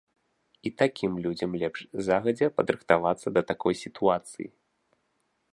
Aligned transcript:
І 0.69 0.71
такім 0.81 1.11
людзям 1.25 1.51
лепш 1.65 1.79
загадзя 2.09 2.47
падрыхтавацца 2.57 3.27
да 3.39 3.47
такой 3.53 3.73
сітуацыі. 3.85 4.47